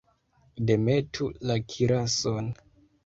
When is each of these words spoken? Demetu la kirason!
Demetu 0.69 1.29
la 1.51 1.59
kirason! 1.75 2.53